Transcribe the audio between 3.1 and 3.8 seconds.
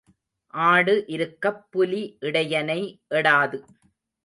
எடாது.